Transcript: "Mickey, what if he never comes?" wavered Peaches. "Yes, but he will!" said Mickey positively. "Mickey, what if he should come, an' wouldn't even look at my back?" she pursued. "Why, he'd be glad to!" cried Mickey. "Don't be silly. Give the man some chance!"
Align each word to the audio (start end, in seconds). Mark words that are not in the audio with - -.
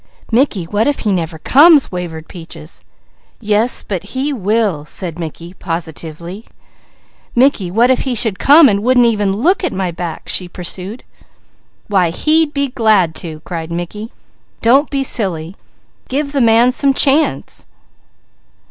"Mickey, 0.31 0.63
what 0.63 0.87
if 0.87 1.01
he 1.01 1.11
never 1.11 1.37
comes?" 1.37 1.91
wavered 1.91 2.27
Peaches. 2.27 2.81
"Yes, 3.39 3.83
but 3.83 4.01
he 4.17 4.33
will!" 4.33 4.83
said 4.83 5.19
Mickey 5.19 5.53
positively. 5.53 6.45
"Mickey, 7.35 7.69
what 7.69 7.91
if 7.91 7.99
he 7.99 8.15
should 8.15 8.39
come, 8.39 8.67
an' 8.67 8.81
wouldn't 8.81 9.05
even 9.05 9.31
look 9.31 9.63
at 9.63 9.71
my 9.71 9.91
back?" 9.91 10.27
she 10.27 10.47
pursued. 10.47 11.03
"Why, 11.87 12.09
he'd 12.09 12.51
be 12.51 12.69
glad 12.69 13.13
to!" 13.17 13.41
cried 13.41 13.69
Mickey. 13.71 14.11
"Don't 14.63 14.89
be 14.89 15.03
silly. 15.03 15.55
Give 16.09 16.31
the 16.31 16.41
man 16.41 16.71
some 16.71 16.95
chance!" 16.95 17.67